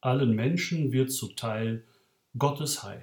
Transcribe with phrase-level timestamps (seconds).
[0.00, 1.84] Allen Menschen wird zuteil
[2.38, 3.02] Gottes Heil.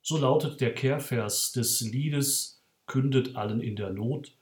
[0.00, 4.32] So lautet der Kehrvers des Liedes Kündet allen in der Not,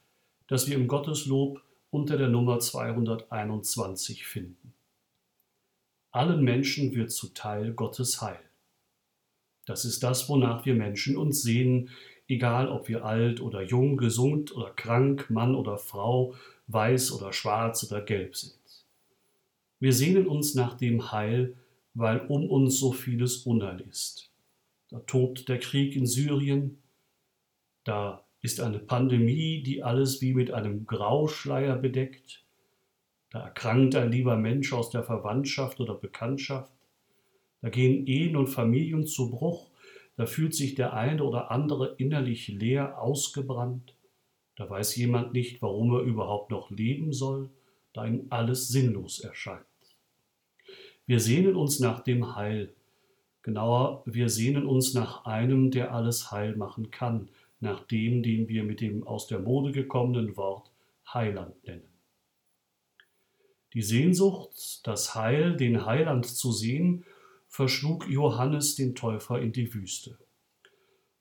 [0.47, 1.61] das wir im Gotteslob
[1.91, 4.75] unter der Nummer 221 finden.
[6.13, 8.39] Allen Menschen wird zuteil Gottes Heil.
[9.67, 11.91] Das ist das, wonach wir Menschen uns sehnen,
[12.29, 16.35] egal ob wir alt oder jung, gesund oder krank, Mann oder Frau,
[16.69, 18.64] weiß oder schwarz oder gelb sind.
[19.81, 21.57] Wir sehnen uns nach dem Heil,
[21.95, 24.31] weil um uns so vieles Unheil ist.
[24.91, 26.83] Da tobt der Krieg in Syrien,
[27.85, 32.45] da ist eine Pandemie, die alles wie mit einem Grauschleier bedeckt,
[33.31, 36.73] da erkrankt ein lieber Mensch aus der Verwandtschaft oder Bekanntschaft,
[37.63, 39.71] da gehen Ehen und Familien zu Bruch,
[40.17, 43.97] da fühlt sich der eine oder andere innerlich leer ausgebrannt,
[44.57, 47.51] da weiß jemand nicht, warum er überhaupt noch leben soll,
[47.95, 49.65] da ihm alles sinnlos erscheint.
[51.07, 52.75] Wir sehnen uns nach dem Heil,
[53.43, 57.29] genauer, wir sehnen uns nach einem, der alles heil machen kann,
[57.61, 60.71] nach dem, den wir mit dem aus der Mode gekommenen Wort
[61.13, 61.89] Heiland nennen.
[63.73, 67.05] Die Sehnsucht, das Heil, den Heiland zu sehen,
[67.49, 70.19] verschlug Johannes den Täufer in die Wüste.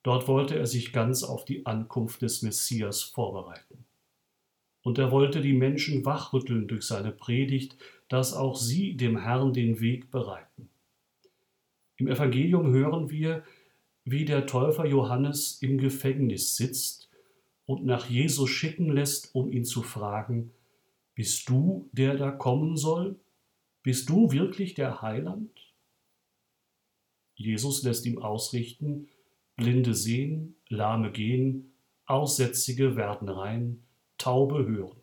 [0.02, 3.86] Dort wollte er sich ganz auf die Ankunft des Messias vorbereiten.
[4.84, 7.78] Und er wollte die Menschen wachrütteln durch seine Predigt,
[8.10, 10.70] dass auch sie dem Herrn den Weg bereiten.
[11.98, 13.44] Im Evangelium hören wir,
[14.04, 17.10] wie der Täufer Johannes im Gefängnis sitzt
[17.66, 20.52] und nach Jesus schicken lässt, um ihn zu fragen,
[21.16, 23.20] bist du der da kommen soll?
[23.84, 25.52] Bist du wirklich der Heiland?
[27.36, 29.08] Jesus lässt ihm ausrichten,
[29.56, 31.74] Blinde sehen, Lahme gehen,
[32.06, 33.83] Aussätzige werden rein,
[34.24, 35.02] Taube hören.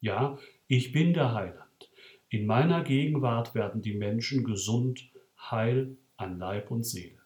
[0.00, 1.90] Ja, ich bin der Heiland.
[2.30, 7.20] In meiner Gegenwart werden die Menschen gesund, heil an Leib und Seele.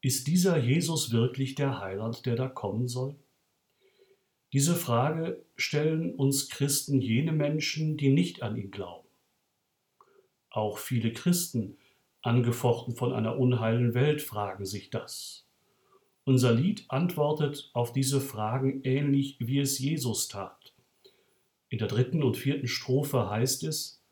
[0.00, 3.14] Ist dieser Jesus wirklich der Heiland, der da kommen soll?
[4.52, 9.08] Diese Frage stellen uns Christen jene Menschen, die nicht an ihn glauben.
[10.50, 11.78] Auch viele Christen
[12.22, 15.45] angefochten von einer unheilen Welt, fragen sich das.
[16.28, 20.74] Unser Lied antwortet auf diese Fragen ähnlich wie es Jesus tat.
[21.68, 24.02] In der dritten und vierten Strophe heißt es,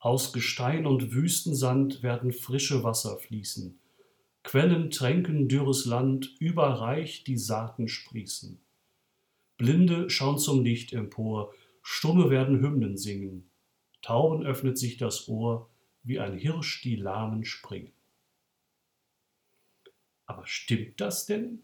[0.00, 3.78] aus Gestein und Wüstensand werden frische Wasser fließen,
[4.42, 8.58] Quellen tränken dürres Land, überreich die Saaten sprießen.
[9.56, 13.48] Blinde schauen zum Licht empor, Stumme werden Hymnen singen,
[14.02, 15.70] Tauben öffnet sich das Ohr,
[16.02, 17.92] wie ein Hirsch die Lahmen springen.
[20.26, 21.62] Aber stimmt das denn?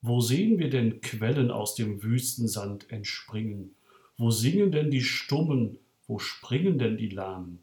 [0.00, 3.74] Wo sehen wir denn Quellen aus dem Wüstensand entspringen?
[4.16, 5.78] Wo singen denn die Stummen?
[6.06, 7.60] Wo springen denn die Lahmen?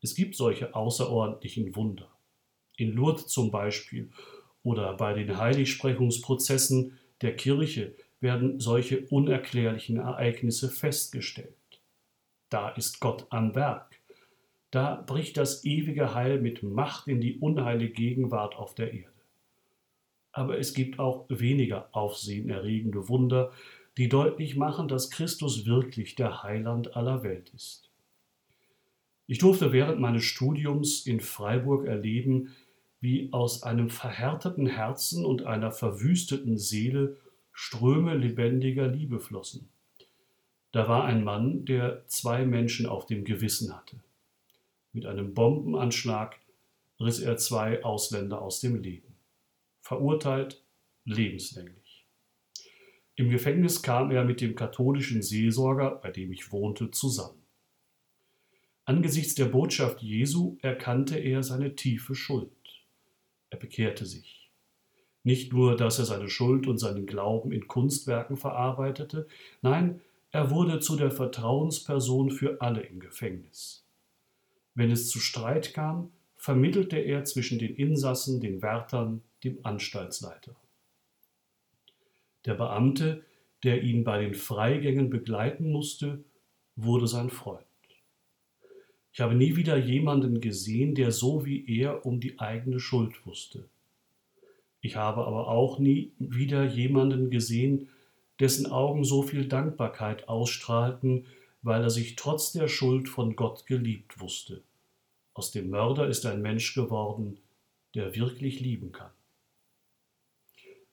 [0.00, 2.10] Es gibt solche außerordentlichen Wunder.
[2.76, 4.10] In Lourdes zum Beispiel
[4.62, 11.54] oder bei den Heiligsprechungsprozessen der Kirche werden solche unerklärlichen Ereignisse festgestellt.
[12.48, 13.91] Da ist Gott am Werk.
[14.72, 19.12] Da bricht das ewige Heil mit Macht in die unheile Gegenwart auf der Erde.
[20.32, 23.52] Aber es gibt auch weniger aufsehenerregende Wunder,
[23.98, 27.90] die deutlich machen, dass Christus wirklich der Heiland aller Welt ist.
[29.26, 32.54] Ich durfte während meines Studiums in Freiburg erleben,
[33.02, 37.18] wie aus einem verhärteten Herzen und einer verwüsteten Seele
[37.52, 39.68] Ströme lebendiger Liebe flossen.
[40.70, 43.96] Da war ein Mann, der zwei Menschen auf dem Gewissen hatte.
[44.92, 46.38] Mit einem Bombenanschlag
[47.00, 49.14] riss er zwei Ausländer aus dem Leben.
[49.80, 50.62] Verurteilt
[51.04, 52.06] lebenslänglich.
[53.14, 57.42] Im Gefängnis kam er mit dem katholischen Seelsorger, bei dem ich wohnte, zusammen.
[58.84, 62.50] Angesichts der Botschaft Jesu erkannte er seine tiefe Schuld.
[63.50, 64.50] Er bekehrte sich.
[65.24, 69.28] Nicht nur, dass er seine Schuld und seinen Glauben in Kunstwerken verarbeitete,
[69.60, 70.00] nein,
[70.32, 73.86] er wurde zu der Vertrauensperson für alle im Gefängnis.
[74.74, 80.56] Wenn es zu Streit kam, vermittelte er zwischen den Insassen, den Wärtern, dem Anstaltsleiter.
[82.46, 83.24] Der Beamte,
[83.62, 86.24] der ihn bei den Freigängen begleiten musste,
[86.74, 87.64] wurde sein Freund.
[89.12, 93.68] Ich habe nie wieder jemanden gesehen, der so wie er um die eigene Schuld wusste.
[94.80, 97.88] Ich habe aber auch nie wieder jemanden gesehen,
[98.40, 101.26] dessen Augen so viel Dankbarkeit ausstrahlten,
[101.62, 104.62] weil er sich trotz der Schuld von Gott geliebt wusste.
[105.34, 107.38] Aus dem Mörder ist ein Mensch geworden,
[107.94, 109.10] der wirklich lieben kann.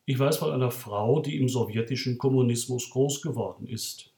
[0.05, 4.11] Ich weiß von einer Frau, die im sowjetischen Kommunismus groß geworden ist.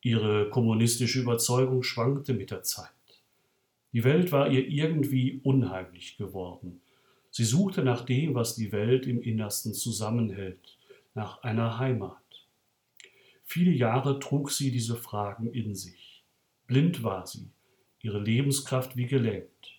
[0.00, 2.90] Ihre kommunistische Überzeugung schwankte mit der Zeit.
[3.92, 6.80] Die Welt war ihr irgendwie unheimlich geworden.
[7.30, 10.78] Sie suchte nach dem, was die Welt im Innersten zusammenhält,
[11.14, 12.27] nach einer Heimat.
[13.50, 16.22] Viele Jahre trug sie diese Fragen in sich.
[16.66, 17.50] Blind war sie,
[18.02, 19.72] ihre Lebenskraft wie gelähmt.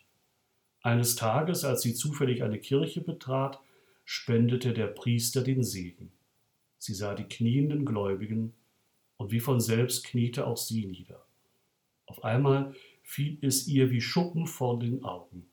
[0.82, 3.60] Eines Tages, als sie zufällig eine Kirche betrat,
[4.06, 6.12] spendete der Priester den Segen.
[6.80, 8.56] Sie sah die knienden Gläubigen,
[9.18, 11.24] und wie von selbst kniete auch sie nieder.
[12.08, 12.74] Auf einmal
[13.04, 15.48] fiel es ihr wie Schuppen vor den Augen.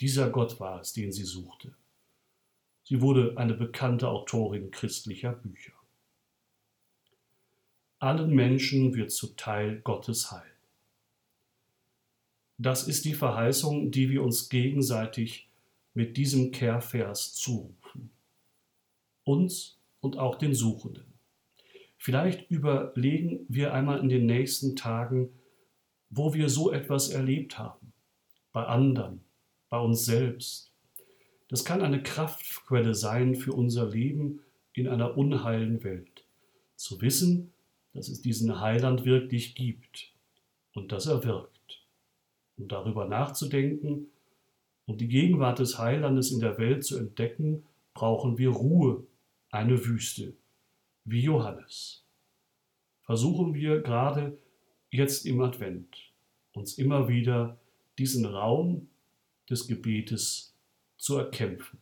[0.00, 1.76] Dieser Gott war es, den sie suchte.
[2.82, 5.75] Sie wurde eine bekannte Autorin christlicher Bücher.
[7.98, 10.42] Allen Menschen wird zuteil Gottes Heil.
[12.58, 15.48] Das ist die Verheißung, die wir uns gegenseitig
[15.94, 18.10] mit diesem Kehrvers zurufen.
[19.24, 21.06] Uns und auch den Suchenden.
[21.96, 25.30] Vielleicht überlegen wir einmal in den nächsten Tagen,
[26.10, 27.92] wo wir so etwas erlebt haben.
[28.52, 29.22] Bei anderen,
[29.70, 30.70] bei uns selbst.
[31.48, 34.40] Das kann eine Kraftquelle sein für unser Leben
[34.74, 36.24] in einer unheilen Welt.
[36.76, 37.52] Zu wissen,
[37.96, 40.12] dass es diesen Heiland wirklich gibt
[40.74, 41.82] und dass er wirkt.
[42.56, 44.08] Um darüber nachzudenken
[44.84, 47.64] und die Gegenwart des Heilandes in der Welt zu entdecken,
[47.94, 49.06] brauchen wir Ruhe,
[49.50, 50.34] eine Wüste,
[51.04, 52.04] wie Johannes.
[53.02, 54.36] Versuchen wir gerade
[54.90, 56.12] jetzt im Advent
[56.52, 57.58] uns immer wieder
[57.98, 58.88] diesen Raum
[59.48, 60.54] des Gebetes
[60.98, 61.78] zu erkämpfen.